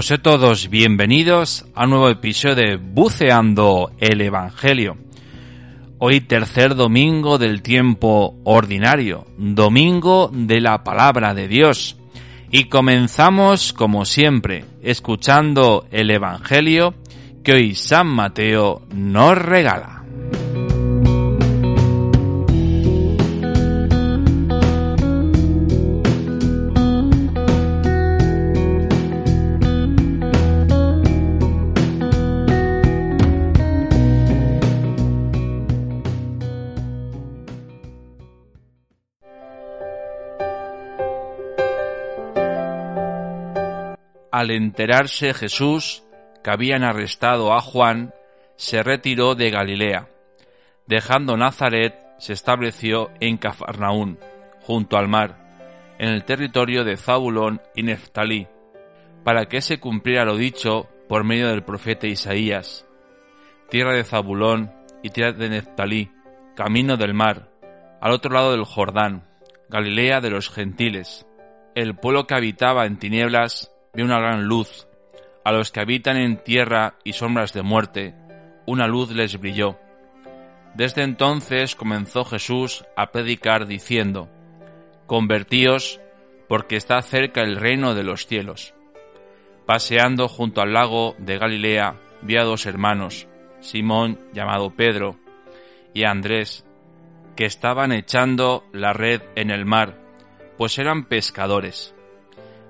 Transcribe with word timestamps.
Pues 0.00 0.06
sed 0.06 0.22
todos 0.22 0.70
bienvenidos 0.70 1.66
a 1.74 1.84
un 1.84 1.90
nuevo 1.90 2.08
episodio 2.08 2.54
de 2.54 2.76
Buceando 2.76 3.92
el 4.00 4.22
Evangelio. 4.22 4.96
Hoy 5.98 6.22
tercer 6.22 6.74
domingo 6.74 7.36
del 7.36 7.60
tiempo 7.60 8.34
ordinario, 8.44 9.26
domingo 9.36 10.30
de 10.32 10.62
la 10.62 10.82
palabra 10.84 11.34
de 11.34 11.48
Dios. 11.48 11.98
Y 12.50 12.70
comenzamos, 12.70 13.74
como 13.74 14.06
siempre, 14.06 14.64
escuchando 14.82 15.86
el 15.90 16.10
Evangelio 16.10 16.94
que 17.44 17.52
hoy 17.52 17.74
San 17.74 18.06
Mateo 18.06 18.80
nos 18.94 19.36
regala. 19.36 19.99
Al 44.40 44.52
enterarse 44.52 45.34
Jesús 45.34 46.02
que 46.42 46.50
habían 46.50 46.82
arrestado 46.82 47.52
a 47.52 47.60
Juan, 47.60 48.14
se 48.56 48.82
retiró 48.82 49.34
de 49.34 49.50
Galilea. 49.50 50.08
Dejando 50.86 51.36
Nazaret, 51.36 51.94
se 52.16 52.32
estableció 52.32 53.10
en 53.20 53.36
Cafarnaún, 53.36 54.18
junto 54.62 54.96
al 54.96 55.08
mar, 55.08 55.36
en 55.98 56.08
el 56.08 56.24
territorio 56.24 56.84
de 56.84 56.96
Zabulón 56.96 57.60
y 57.74 57.82
Neftalí, 57.82 58.48
para 59.24 59.44
que 59.44 59.60
se 59.60 59.78
cumpliera 59.78 60.24
lo 60.24 60.38
dicho 60.38 60.88
por 61.06 61.22
medio 61.22 61.48
del 61.48 61.62
profeta 61.62 62.06
Isaías. 62.06 62.86
Tierra 63.68 63.92
de 63.92 64.04
Zabulón 64.04 64.72
y 65.02 65.10
tierra 65.10 65.32
de 65.32 65.50
Neftalí, 65.50 66.12
camino 66.56 66.96
del 66.96 67.12
mar, 67.12 67.50
al 68.00 68.12
otro 68.12 68.32
lado 68.32 68.52
del 68.52 68.64
Jordán, 68.64 69.22
Galilea 69.68 70.22
de 70.22 70.30
los 70.30 70.48
gentiles. 70.48 71.26
El 71.74 71.94
pueblo 71.94 72.26
que 72.26 72.36
habitaba 72.36 72.86
en 72.86 72.98
tinieblas 72.98 73.70
vio 73.94 74.04
una 74.04 74.18
gran 74.18 74.44
luz. 74.44 74.86
A 75.44 75.52
los 75.52 75.72
que 75.72 75.80
habitan 75.80 76.16
en 76.16 76.42
tierra 76.42 76.94
y 77.04 77.14
sombras 77.14 77.52
de 77.52 77.62
muerte, 77.62 78.14
una 78.66 78.86
luz 78.86 79.10
les 79.10 79.38
brilló. 79.38 79.78
Desde 80.74 81.02
entonces 81.02 81.74
comenzó 81.74 82.24
Jesús 82.24 82.84
a 82.96 83.10
predicar 83.10 83.66
diciendo, 83.66 84.28
Convertíos, 85.06 86.00
porque 86.48 86.76
está 86.76 87.00
cerca 87.02 87.42
el 87.42 87.56
reino 87.56 87.94
de 87.94 88.04
los 88.04 88.26
cielos. 88.26 88.74
Paseando 89.66 90.28
junto 90.28 90.60
al 90.60 90.72
lago 90.72 91.14
de 91.18 91.38
Galilea, 91.38 91.96
vi 92.22 92.36
a 92.36 92.44
dos 92.44 92.66
hermanos, 92.66 93.28
Simón, 93.60 94.20
llamado 94.32 94.70
Pedro, 94.70 95.16
y 95.94 96.04
Andrés, 96.04 96.64
que 97.36 97.44
estaban 97.44 97.92
echando 97.92 98.64
la 98.72 98.92
red 98.92 99.22
en 99.34 99.50
el 99.50 99.64
mar, 99.64 99.98
pues 100.56 100.78
eran 100.78 101.06
pescadores. 101.06 101.94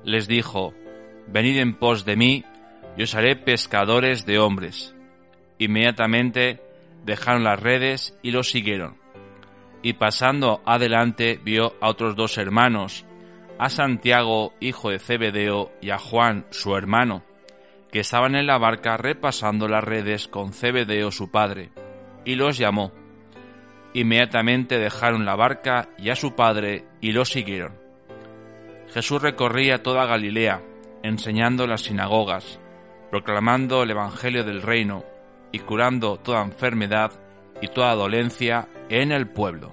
Les 0.04 0.28
dijo, 0.28 0.75
Venid 1.32 1.58
en 1.58 1.74
pos 1.74 2.04
de 2.04 2.16
mí, 2.16 2.44
y 2.96 3.02
os 3.02 3.14
haré 3.14 3.36
pescadores 3.36 4.26
de 4.26 4.38
hombres. 4.38 4.94
Inmediatamente 5.58 6.60
dejaron 7.04 7.44
las 7.44 7.60
redes 7.60 8.18
y 8.22 8.30
los 8.30 8.50
siguieron. 8.50 8.96
Y 9.82 9.94
pasando 9.94 10.60
adelante 10.66 11.41
vio 11.42 11.74
a 11.80 11.88
otros 11.88 12.16
dos 12.16 12.36
hermanos, 12.36 13.06
a 13.58 13.68
Santiago, 13.68 14.54
hijo 14.60 14.91
de 14.91 14.98
Zebedeo, 14.98 15.70
y 15.80 15.91
a 15.91 15.98
Juan, 15.98 16.46
su 16.50 16.76
hermano, 16.76 17.22
que 17.92 18.00
estaban 18.00 18.34
en 18.34 18.47
la 18.47 18.58
barca 18.58 18.97
repasando 18.97 19.68
las 19.68 19.84
redes 19.84 20.28
con 20.28 20.52
Zebedeo 20.52 21.10
su 21.10 21.30
padre, 21.30 21.70
y 22.24 22.34
los 22.34 22.58
llamó. 22.58 22.92
Inmediatamente 23.92 24.78
dejaron 24.78 25.24
la 25.24 25.36
barca 25.36 25.88
y 25.98 26.10
a 26.10 26.16
su 26.16 26.34
padre 26.34 26.84
y 27.00 27.12
los 27.12 27.30
siguieron. 27.30 27.74
Jesús 28.92 29.20
recorría 29.20 29.82
toda 29.82 30.06
Galilea, 30.06 30.62
enseñando 31.02 31.66
las 31.66 31.82
sinagogas, 31.82 32.60
proclamando 33.10 33.82
el 33.82 33.90
Evangelio 33.90 34.44
del 34.44 34.62
reino 34.62 35.04
y 35.52 35.58
curando 35.60 36.16
toda 36.18 36.42
enfermedad 36.42 37.12
y 37.60 37.68
toda 37.68 37.94
dolencia 37.94 38.68
en 38.88 39.12
el 39.12 39.28
pueblo. 39.28 39.72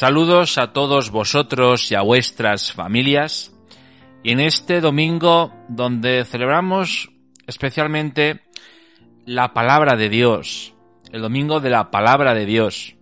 Saludos 0.00 0.56
a 0.56 0.72
todos 0.72 1.10
vosotros 1.10 1.92
y 1.92 1.94
a 1.94 2.00
vuestras 2.00 2.72
familias. 2.72 3.52
Y 4.22 4.32
en 4.32 4.40
este 4.40 4.80
domingo 4.80 5.52
donde 5.68 6.24
celebramos 6.24 7.10
especialmente 7.46 8.40
la 9.26 9.52
palabra 9.52 9.96
de 9.96 10.08
Dios, 10.08 10.72
el 11.12 11.20
domingo 11.20 11.60
de 11.60 11.68
la 11.68 11.90
palabra 11.90 12.32
de 12.32 12.46
Dios. 12.46 12.96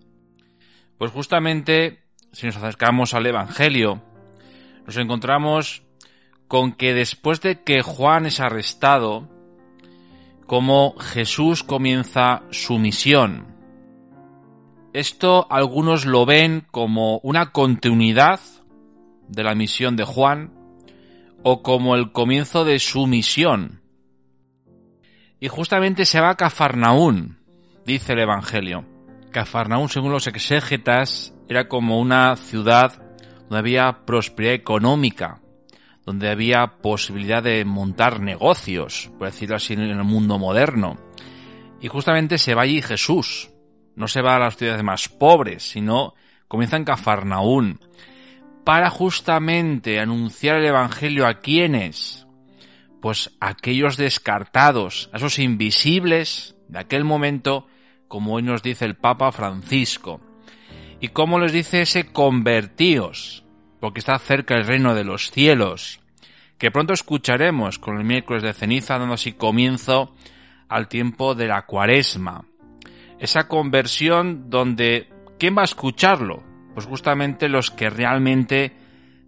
Pues 0.98 1.12
justamente 1.12 2.03
si 2.32 2.47
nos 2.47 2.56
acercamos 2.56 3.15
al 3.15 3.26
Evangelio, 3.26 4.03
nos 4.84 4.97
encontramos 4.97 5.84
con 6.48 6.72
que 6.72 6.94
después 6.94 7.41
de 7.41 7.62
que 7.62 7.80
Juan 7.80 8.26
es 8.26 8.41
arrestado, 8.41 9.28
como 10.48 10.98
Jesús 10.98 11.62
comienza 11.62 12.42
su 12.50 12.76
misión. 12.76 13.57
Esto 14.93 15.47
algunos 15.50 16.06
lo 16.06 16.25
ven 16.25 16.66
como 16.71 17.19
una 17.19 17.53
continuidad 17.53 18.41
de 19.28 19.44
la 19.44 19.54
misión 19.54 19.97
de 19.97 20.04
Juan 20.04 20.53
o 21.43 21.62
como 21.62 21.94
el 21.94 22.12
comienzo 22.12 22.65
de 22.65 22.78
su 22.78 23.06
misión. 23.06 23.82
Y 25.41 25.48
justamente 25.48 26.04
se 26.04 26.21
va 26.21 26.31
a 26.31 26.37
Cafarnaún, 26.37 27.38
dice 27.84 28.15
el 28.15 28.21
Evangelio. 28.21 28.84
Cafarnaún, 29.31 29.88
según 29.88 30.10
los 30.10 30.27
exégetas, 30.27 31.34
era 31.48 31.69
como 31.69 32.00
una 32.00 32.34
ciudad 32.37 33.03
donde 33.43 33.59
había 33.59 34.04
prosperidad 34.06 34.54
económica, 34.54 35.41
donde 36.04 36.31
había 36.31 36.78
posibilidad 36.82 37.43
de 37.43 37.65
montar 37.66 38.21
negocios, 38.21 39.10
por 39.19 39.28
decirlo 39.28 39.56
así, 39.56 39.75
en 39.75 39.81
el 39.81 40.03
mundo 40.03 40.38
moderno. 40.38 40.98
Y 41.81 41.88
justamente 41.88 42.38
se 42.38 42.54
va 42.54 42.62
allí 42.62 42.82
Jesús, 42.82 43.50
no 43.98 44.06
se 44.06 44.22
va 44.22 44.36
a 44.36 44.39
las 44.39 44.56
ciudades 44.56 44.84
más 44.84 45.09
pobres, 45.09 45.65
sino 45.65 46.15
comienza 46.47 46.77
en 46.77 46.84
Cafarnaún, 46.84 47.80
para 48.65 48.91
justamente 48.91 49.98
anunciar 49.98 50.56
el 50.56 50.66
Evangelio 50.66 51.27
a 51.27 51.41
quienes, 51.41 52.27
pues 53.03 53.36
aquellos 53.41 53.97
descartados, 53.97 55.10
a 55.12 55.16
esos 55.16 55.41
invisibles 55.41 56.54
de 56.68 56.78
aquel 56.78 57.04
momento, 57.04 57.66
como 58.06 58.34
hoy 58.34 58.42
nos 58.45 58.62
dice 58.62 58.84
el 58.84 58.95
Papa 58.95 59.33
Francisco. 59.33 60.21
Y 61.00 61.09
cómo 61.09 61.41
les 61.41 61.53
dice 61.53 61.83
ese 61.83 62.12
convertíos, 62.12 63.45
porque 63.80 63.98
está 63.98 64.16
cerca 64.21 64.54
el 64.54 64.66
reino 64.66 64.95
de 64.95 65.03
los 65.03 65.33
cielos, 65.33 66.00
que 66.56 66.71
pronto 66.71 66.92
escucharemos 66.92 67.80
con 67.80 67.98
el 67.98 68.04
miércoles 68.04 68.45
de 68.45 68.53
ceniza, 68.53 68.97
dando 68.97 69.15
así 69.15 69.33
comienzo 69.33 70.15
al 70.68 70.86
tiempo 70.86 71.34
de 71.34 71.48
la 71.48 71.66
cuaresma 71.66 72.45
esa 73.18 73.48
conversión 73.48 74.50
donde 74.50 75.09
¿quién 75.38 75.56
va 75.56 75.62
a 75.62 75.66
escucharlo? 75.66 76.42
Pues 76.74 76.86
justamente 76.86 77.48
los 77.48 77.70
que 77.70 77.91
realmente 77.91 78.72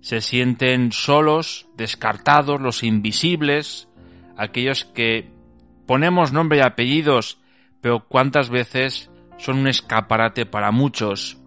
se 0.00 0.20
sienten 0.20 0.92
solos, 0.92 1.69
descartados, 1.76 2.60
los 2.60 2.82
invisibles, 2.82 3.88
aquellos 4.37 4.84
que 4.84 5.31
ponemos 5.87 6.32
nombre 6.32 6.58
y 6.58 6.62
apellidos, 6.62 7.38
pero 7.81 8.06
cuántas 8.06 8.48
veces 8.50 9.10
son 9.38 9.58
un 9.58 9.69
escaparate 9.69 10.46
para 10.46 10.70
muchos. 10.70 11.38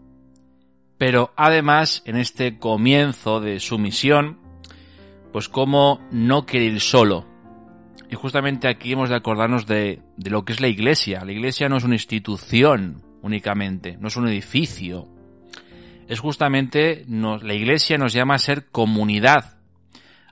Pero 0.97 1.33
además, 1.35 2.03
en 2.05 2.17
este 2.17 2.59
comienzo 2.59 3.39
de 3.39 3.59
su 3.59 3.79
misión, 3.79 4.39
pues 5.31 5.49
como 5.49 5.99
no 6.11 6.45
quiere 6.45 6.67
ir 6.67 6.79
solo. 6.79 7.32
Y 8.13 8.15
justamente 8.15 8.67
aquí 8.67 8.91
hemos 8.91 9.09
de 9.09 9.15
acordarnos 9.15 9.65
de, 9.65 10.03
de 10.17 10.29
lo 10.29 10.45
que 10.45 10.53
es 10.53 10.61
la 10.61 10.67
iglesia. 10.67 11.25
La 11.25 11.31
iglesia 11.31 11.67
no 11.67 11.77
es 11.77 11.83
una 11.83 11.95
institución 11.95 13.01
únicamente, 13.23 13.97
no 13.99 14.07
es 14.07 14.15
un 14.15 14.27
edificio. 14.27 15.07
Es 16.07 16.19
justamente, 16.19 17.05
la 17.07 17.53
iglesia 17.55 17.97
nos 17.97 18.13
llama 18.13 18.35
a 18.35 18.37
ser 18.37 18.69
comunidad, 18.69 19.57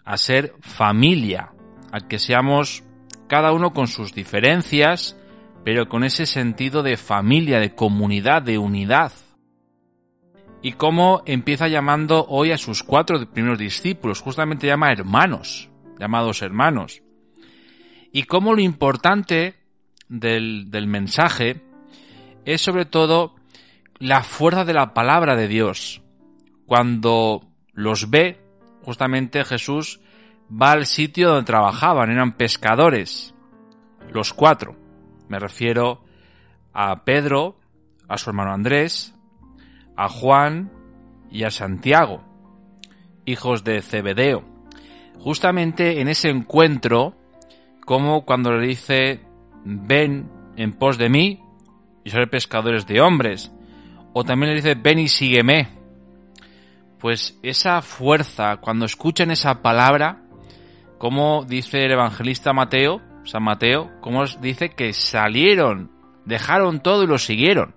a 0.06 0.18
ser 0.18 0.54
familia, 0.62 1.54
a 1.92 2.02
que 2.02 2.20
seamos 2.20 2.84
cada 3.28 3.52
uno 3.52 3.74
con 3.74 3.88
sus 3.88 4.14
diferencias, 4.14 5.18
pero 5.66 5.90
con 5.90 6.04
ese 6.04 6.28
sentido 6.28 6.84
de 6.84 6.98
familia, 6.98 7.60
de 7.60 7.74
comunidad, 7.74 8.44
de 8.44 8.60
unidad. 8.60 9.12
Y 10.62 10.74
cómo 10.74 11.24
empieza 11.26 11.68
llamando 11.68 12.28
hoy 12.30 12.52
a 12.52 12.60
sus 12.60 12.84
cuatro 12.84 13.28
primeros 13.32 13.58
discípulos, 13.58 14.22
justamente 14.22 14.68
llama 14.68 14.92
hermanos, 14.92 15.72
llamados 15.98 16.44
hermanos. 16.44 17.02
Y 18.12 18.24
cómo 18.24 18.54
lo 18.54 18.62
importante 18.62 19.56
del, 20.10 20.70
del 20.70 20.88
mensaje 20.88 21.62
es 22.46 22.62
sobre 22.62 22.86
todo 22.86 23.36
la 24.00 24.24
fuerza 24.24 24.66
de 24.66 24.74
la 24.74 24.94
palabra 24.94 25.36
de 25.36 25.48
Dios. 25.48 26.02
Cuando 26.66 27.48
los 27.74 28.10
ve, 28.10 28.40
justamente 28.84 29.44
Jesús 29.46 30.02
va 30.52 30.72
al 30.72 30.86
sitio 30.86 31.30
donde 31.30 31.46
trabajaban, 31.46 32.10
eran 32.10 32.34
pescadores, 32.34 33.34
los 34.12 34.34
cuatro. 34.34 34.76
Me 35.30 35.40
refiero 35.40 36.04
a 36.74 37.04
Pedro, 37.04 37.58
a 38.08 38.18
su 38.18 38.30
hermano 38.30 38.54
Andrés, 38.54 39.14
a 39.96 40.10
Juan 40.10 40.72
y 41.30 41.44
a 41.44 41.52
Santiago, 41.52 42.24
hijos 43.26 43.64
de 43.64 43.82
Zebedeo. 43.82 44.44
Justamente 45.20 46.02
en 46.02 46.08
ese 46.08 46.30
encuentro, 46.30 47.16
como 47.86 48.26
cuando 48.26 48.52
le 48.52 48.68
dice, 48.68 49.22
ven 49.64 50.30
en 50.56 50.74
pos 50.74 50.98
de 50.98 51.10
mí 51.10 51.44
y 52.04 52.10
seré 52.10 52.28
pescadores 52.28 52.88
de 52.88 53.02
hombres, 53.02 53.52
o 54.14 54.24
también 54.24 54.52
le 54.52 54.56
dice, 54.56 54.76
ven 54.76 55.00
y 55.00 55.08
sígueme. 55.08 55.70
Pues 57.00 57.40
esa 57.42 57.82
fuerza, 57.82 58.58
cuando 58.58 58.86
escuchan 58.86 59.32
esa 59.32 59.62
palabra, 59.62 60.22
como 60.98 61.46
dice 61.46 61.86
el 61.86 61.94
evangelista 61.94 62.54
Mateo, 62.54 63.02
San 63.24 63.44
Mateo, 63.44 63.90
como 64.02 64.26
dice 64.26 64.70
que 64.70 64.94
salieron, 64.94 65.92
dejaron 66.26 66.82
todo 66.82 67.04
y 67.04 67.08
lo 67.08 67.18
siguieron. 67.18 67.76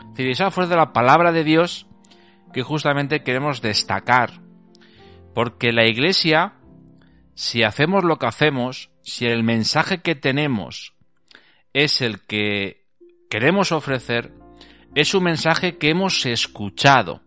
Es 0.00 0.10
decir, 0.10 0.30
esa 0.30 0.50
fuerza 0.50 0.70
de 0.70 0.80
la 0.80 0.92
palabra 0.92 1.32
de 1.32 1.44
Dios 1.44 1.86
que 2.52 2.62
justamente 2.62 3.22
queremos 3.22 3.60
destacar. 3.60 4.40
Porque 5.34 5.72
la 5.72 5.86
iglesia, 5.86 6.54
si 7.34 7.62
hacemos 7.62 8.04
lo 8.04 8.18
que 8.18 8.26
hacemos, 8.26 8.90
si 9.08 9.26
el 9.26 9.42
mensaje 9.42 9.98
que 10.02 10.14
tenemos 10.14 10.94
es 11.72 12.02
el 12.02 12.20
que 12.20 12.84
queremos 13.30 13.72
ofrecer, 13.72 14.32
es 14.94 15.14
un 15.14 15.24
mensaje 15.24 15.78
que 15.78 15.90
hemos 15.90 16.26
escuchado. 16.26 17.22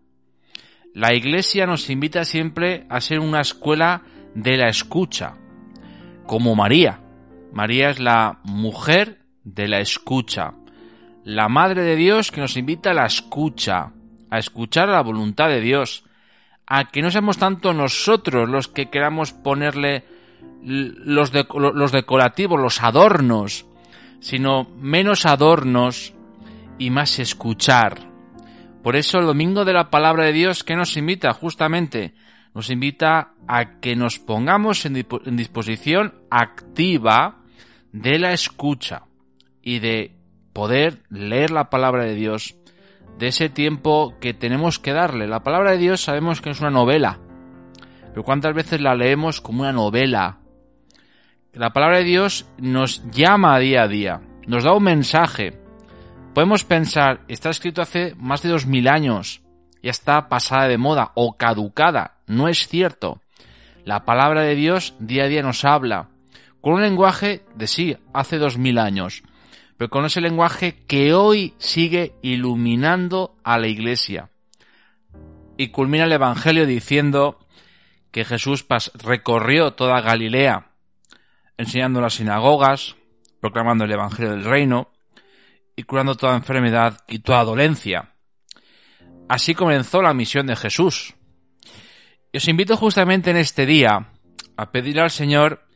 La 0.94 1.12
iglesia 1.12 1.66
nos 1.66 1.90
invita 1.90 2.24
siempre 2.24 2.86
a 2.88 3.00
ser 3.00 3.18
una 3.18 3.40
escuela 3.40 4.02
de 4.34 4.56
la 4.56 4.68
escucha, 4.68 5.34
como 6.26 6.54
María. 6.54 7.00
María 7.52 7.90
es 7.90 7.98
la 7.98 8.40
mujer 8.44 9.18
de 9.42 9.66
la 9.66 9.80
escucha, 9.80 10.54
la 11.24 11.48
Madre 11.48 11.82
de 11.82 11.96
Dios 11.96 12.30
que 12.30 12.40
nos 12.40 12.56
invita 12.56 12.90
a 12.90 12.94
la 12.94 13.06
escucha, 13.06 13.92
a 14.30 14.38
escuchar 14.38 14.88
la 14.88 15.02
voluntad 15.02 15.48
de 15.48 15.60
Dios, 15.60 16.04
a 16.66 16.90
que 16.90 17.02
no 17.02 17.10
seamos 17.10 17.38
tanto 17.38 17.72
nosotros 17.72 18.48
los 18.48 18.68
que 18.68 18.88
queramos 18.88 19.32
ponerle 19.32 20.04
los, 20.62 21.32
los 21.54 21.92
decorativos, 21.92 22.60
los 22.60 22.82
adornos, 22.82 23.66
sino 24.20 24.64
menos 24.78 25.26
adornos 25.26 26.14
y 26.78 26.90
más 26.90 27.18
escuchar. 27.18 27.98
Por 28.82 28.96
eso 28.96 29.18
el 29.18 29.26
domingo 29.26 29.64
de 29.64 29.72
la 29.72 29.90
palabra 29.90 30.24
de 30.24 30.32
Dios, 30.32 30.64
que 30.64 30.76
nos 30.76 30.96
invita? 30.96 31.32
Justamente 31.32 32.14
nos 32.54 32.70
invita 32.70 33.32
a 33.48 33.80
que 33.80 33.96
nos 33.96 34.18
pongamos 34.18 34.84
en, 34.84 34.94
disposición 35.36 36.14
activa 36.30 37.38
de 37.92 38.18
la 38.18 38.32
escucha 38.32 39.04
y 39.62 39.78
de 39.78 40.16
poder 40.52 41.02
leer 41.08 41.50
la 41.50 41.70
palabra 41.70 42.04
de 42.04 42.14
Dios, 42.14 42.56
de 43.18 43.28
ese 43.28 43.48
tiempo 43.48 44.18
que 44.20 44.34
tenemos 44.34 44.78
que 44.78 44.92
darle. 44.92 45.26
La 45.26 45.42
palabra 45.42 45.72
de 45.72 45.78
Dios 45.78 46.02
sabemos 46.02 46.40
que 46.40 46.50
es 46.50 46.60
una 46.60 46.70
novela, 46.70 47.20
pero 48.12 48.24
¿cuántas 48.24 48.54
veces 48.54 48.80
la 48.80 48.94
leemos 48.94 49.40
como 49.40 49.62
una 49.62 49.72
novela? 49.72 50.38
La 51.54 51.72
palabra 51.72 51.98
de 51.98 52.04
Dios 52.04 52.46
nos 52.58 53.02
llama 53.10 53.58
día 53.58 53.82
a 53.82 53.88
día, 53.88 54.20
nos 54.46 54.64
da 54.64 54.72
un 54.72 54.84
mensaje. 54.84 55.58
Podemos 56.34 56.64
pensar, 56.64 57.20
está 57.28 57.50
escrito 57.50 57.82
hace 57.82 58.14
más 58.16 58.42
de 58.42 58.50
dos 58.50 58.66
mil 58.66 58.88
años, 58.88 59.42
ya 59.82 59.90
está 59.90 60.28
pasada 60.28 60.68
de 60.68 60.78
moda 60.78 61.12
o 61.14 61.36
caducada. 61.36 62.18
No 62.26 62.48
es 62.48 62.68
cierto. 62.68 63.20
La 63.84 64.04
palabra 64.04 64.42
de 64.42 64.54
Dios 64.54 64.94
día 64.98 65.24
a 65.24 65.28
día 65.28 65.42
nos 65.42 65.64
habla, 65.64 66.08
con 66.60 66.74
un 66.74 66.82
lenguaje 66.82 67.44
de 67.56 67.66
sí, 67.66 67.96
hace 68.14 68.38
dos 68.38 68.56
mil 68.56 68.78
años, 68.78 69.22
pero 69.76 69.90
con 69.90 70.04
ese 70.04 70.20
lenguaje 70.20 70.84
que 70.86 71.12
hoy 71.12 71.54
sigue 71.58 72.14
iluminando 72.22 73.34
a 73.42 73.58
la 73.58 73.66
iglesia. 73.66 74.30
Y 75.56 75.68
culmina 75.68 76.04
el 76.04 76.12
Evangelio 76.12 76.66
diciendo 76.66 77.41
que 78.12 78.24
Jesús 78.24 78.64
recorrió 78.94 79.72
toda 79.72 80.00
Galilea, 80.02 80.70
enseñando 81.56 81.98
en 81.98 82.04
las 82.04 82.14
sinagogas, 82.14 82.94
proclamando 83.40 83.84
el 83.84 83.92
Evangelio 83.92 84.30
del 84.30 84.44
Reino 84.44 84.92
y 85.74 85.82
curando 85.84 86.14
toda 86.14 86.36
enfermedad 86.36 87.00
y 87.08 87.20
toda 87.20 87.42
dolencia. 87.42 88.12
Así 89.28 89.54
comenzó 89.54 90.02
la 90.02 90.14
misión 90.14 90.46
de 90.46 90.56
Jesús. 90.56 91.14
Y 92.30 92.36
os 92.36 92.48
invito 92.48 92.76
justamente 92.76 93.30
en 93.30 93.38
este 93.38 93.66
día 93.66 94.10
a 94.56 94.70
pedir 94.70 95.00
al 95.00 95.10
Señor 95.10 95.66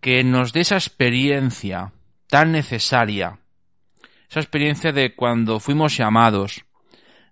que 0.00 0.24
nos 0.24 0.52
dé 0.52 0.60
esa 0.60 0.76
experiencia 0.76 1.92
tan 2.28 2.52
necesaria, 2.52 3.38
esa 4.30 4.40
experiencia 4.40 4.92
de 4.92 5.14
cuando 5.14 5.60
fuimos 5.60 5.96
llamados, 5.96 6.64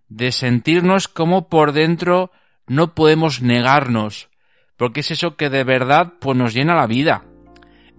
de 0.09 0.33
sentirnos 0.33 1.09
como 1.09 1.49
por 1.49 1.73
dentro 1.73 2.31
no 2.67 2.95
podemos 2.95 3.43
negarnos, 3.43 4.29
porque 4.77 5.01
es 5.01 5.11
eso 5.11 5.37
que 5.37 5.51
de 5.51 5.65
verdad 5.65 6.15
pues 6.21 6.37
nos 6.37 6.55
llena 6.55 6.75
la 6.75 6.87
vida, 6.87 7.25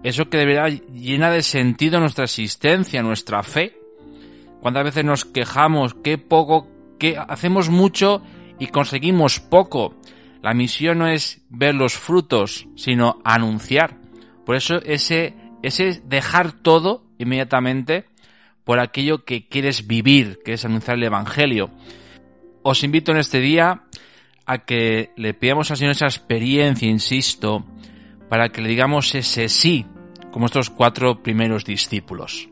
eso 0.05 0.29
que 0.29 0.38
de 0.38 0.46
verdad 0.46 0.70
llena 0.94 1.32
de 1.32 1.41
sentido 1.41 2.00
nuestra 2.00 2.25
existencia, 2.25 3.01
nuestra 3.01 3.41
fe. 3.41 3.75
Cuántas 4.62 4.84
veces 4.84 5.03
nos 5.03 5.25
quejamos, 5.25 5.96
qué 5.96 6.20
poco, 6.20 6.67
que 7.00 7.17
hacemos 7.17 7.70
mucho 7.70 8.22
y 8.60 8.67
conseguimos 8.67 9.39
poco. 9.39 9.96
La 10.44 10.53
misión 10.53 11.00
no 11.00 11.08
es 11.08 11.41
ver 11.50 11.74
los 11.74 11.96
frutos, 11.96 12.67
sino 12.75 13.20
anunciar. 13.24 13.98
Por 14.46 14.55
eso 14.55 14.75
ese, 14.84 15.34
ese 15.63 16.03
dejar 16.05 16.51
todo 16.51 17.08
inmediatamente 17.17 18.05
por 18.63 18.79
aquello 18.79 19.25
que 19.25 19.48
quieres 19.48 19.88
vivir, 19.88 20.39
que 20.46 20.53
es 20.53 20.65
anunciar 20.65 20.98
el 20.98 21.03
Evangelio. 21.03 21.72
Os 22.62 22.84
invito 22.84 23.12
en 23.12 23.17
este 23.17 23.39
día 23.39 23.86
a 24.46 24.60
que 24.60 25.12
le 25.16 25.34
pidamos 25.34 25.72
al 25.72 25.78
Señor 25.78 25.92
esa 25.94 26.06
experiencia, 26.06 26.90
insisto, 26.90 27.66
para 28.30 28.50
que 28.50 28.62
le 28.62 28.70
digamos 28.70 29.14
ese 29.16 29.50
sí, 29.50 29.86
como 30.32 30.46
estos 30.46 30.70
cuatro 30.70 31.24
primeros 31.24 31.66
discípulos. 31.66 32.50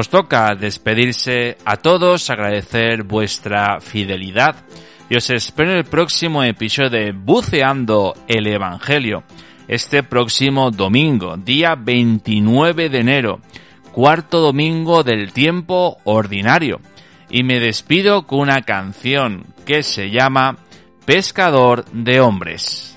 Pues 0.00 0.08
toca 0.08 0.54
despedirse 0.54 1.58
a 1.66 1.76
todos, 1.76 2.30
agradecer 2.30 3.02
vuestra 3.02 3.82
fidelidad 3.82 4.56
y 5.10 5.16
os 5.16 5.28
espero 5.28 5.72
en 5.72 5.76
el 5.76 5.84
próximo 5.84 6.42
episodio 6.42 6.88
de 6.88 7.12
Buceando 7.12 8.14
el 8.26 8.46
Evangelio, 8.46 9.24
este 9.68 10.02
próximo 10.02 10.70
domingo, 10.70 11.36
día 11.36 11.74
29 11.74 12.88
de 12.88 12.98
enero, 12.98 13.40
cuarto 13.92 14.40
domingo 14.40 15.02
del 15.02 15.34
tiempo 15.34 15.98
ordinario. 16.04 16.80
Y 17.28 17.42
me 17.42 17.60
despido 17.60 18.26
con 18.26 18.38
una 18.38 18.62
canción 18.62 19.52
que 19.66 19.82
se 19.82 20.08
llama 20.08 20.56
Pescador 21.04 21.84
de 21.92 22.22
Hombres. 22.22 22.96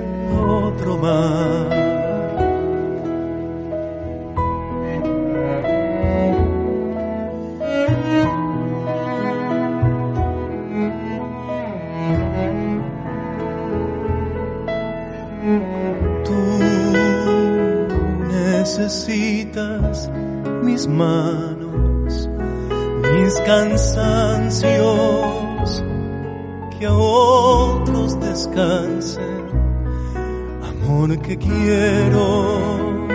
otro 0.31 0.97
mar. 0.97 1.81
necesitas 18.71 20.09
mis 20.63 20.87
manos, 20.87 22.29
mis 23.01 23.39
cansancios, 23.41 24.63
que 26.77 26.85
a 26.85 26.93
otros 26.93 28.19
descansen 28.19 29.70
porque 30.87 31.37
quiero 31.37 33.07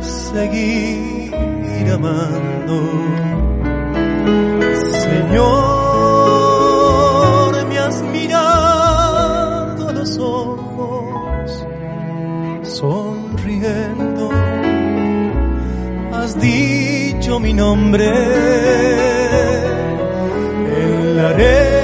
seguir 0.00 1.90
amando. 1.92 2.76
Señor, 5.04 5.46
me 7.68 7.78
has 7.78 8.02
mirado 8.02 9.88
a 9.88 9.92
los 9.92 10.18
ojos, 10.18 11.66
sonriendo, 12.62 14.30
has 16.12 16.38
dicho 16.40 17.40
mi 17.40 17.52
nombre 17.52 18.08
en 20.76 21.16
la 21.16 21.30
arena 21.30 21.77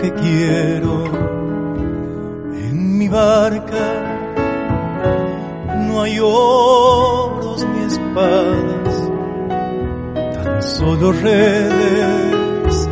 que 0.00 0.12
quiero 0.12 1.04
en 2.54 2.98
mi 2.98 3.08
barca. 3.08 4.04
No 5.86 6.02
hay 6.02 6.18
oros 6.20 7.66
ni 7.72 7.84
espadas, 7.84 9.10
tan 10.34 10.62
solo 10.62 11.12
redes 11.12 12.88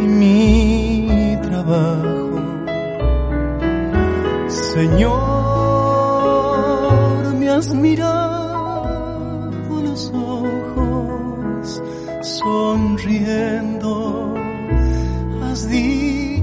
y 0.00 0.06
mi 0.06 1.38
trabajo. 1.42 2.30
Señor, 4.48 5.18
me 7.34 7.48
has 7.50 7.74
mirado 7.74 8.17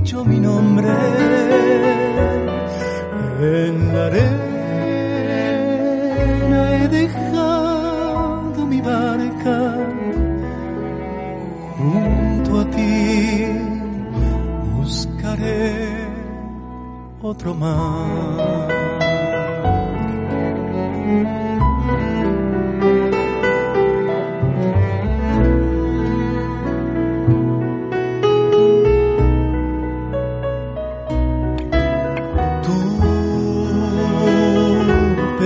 dicho 0.06 0.24
mi 0.24 0.40
nombre 0.40 0.88
en 3.42 3.76
la 3.92 4.06
arena 4.06 4.36
he 6.76 6.88
dejado 6.88 8.68
mi 8.68 8.82
barca 8.82 9.58
junto 11.76 12.60
a 12.60 12.66
ti. 12.70 13.48
Buscaré 14.76 15.74
otro 17.24 17.56
mar. 17.56 18.95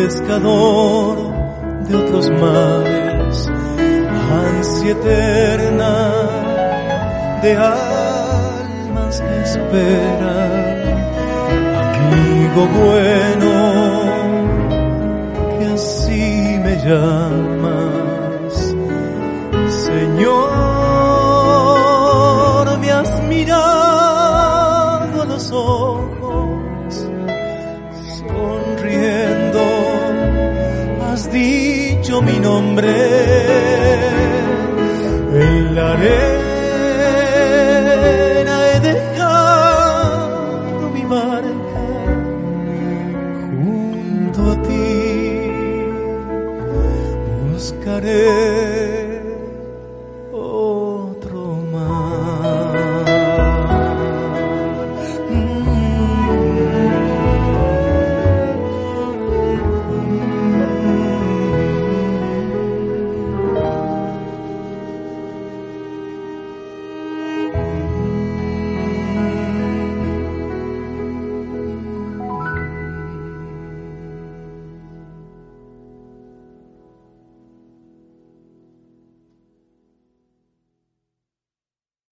pescador 0.09 1.17
de 1.87 1.95
otros 1.95 2.31
mares, 2.41 3.47
ansia 4.47 4.91
eterna 4.91 5.93
de 7.43 7.51
almas 7.55 9.21
que 9.21 9.41
esperan, 9.43 10.51
amigo 11.85 12.61
bueno, 12.79 13.53
que 15.59 15.65
así 15.75 16.59
me 16.63 16.73
llama 16.83 17.48
nombre. 32.59 32.98